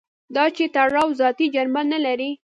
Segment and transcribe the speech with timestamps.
[0.35, 2.31] دا چې تړاو ذاتي جنبه نه لري.